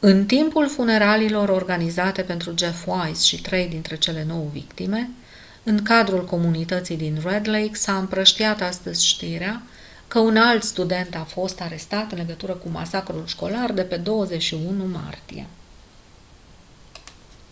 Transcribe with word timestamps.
în 0.00 0.26
timpul 0.26 0.68
funeraliilor 0.68 1.48
organizate 1.48 2.22
pentru 2.24 2.54
jeff 2.58 2.86
wise 2.86 3.24
și 3.24 3.40
trei 3.42 3.68
dintre 3.68 3.96
cele 3.98 4.24
nouă 4.24 4.48
victime 4.52 5.10
în 5.64 5.82
cadrul 5.82 6.24
comunității 6.26 6.96
din 6.96 7.18
red 7.24 7.46
lake 7.48 7.74
s-a 7.74 7.98
împrăștiat 7.98 8.60
astăzi 8.60 9.06
știrea 9.06 9.62
că 10.08 10.18
un 10.18 10.36
alt 10.36 10.62
student 10.62 11.14
a 11.14 11.24
fost 11.24 11.60
arestat 11.60 12.12
în 12.12 12.18
legătură 12.18 12.52
cu 12.54 12.68
masacrul 12.68 13.26
școlar 13.26 13.72
de 13.72 13.82
pe 13.84 13.96
21 13.96 14.86
martie 14.86 15.46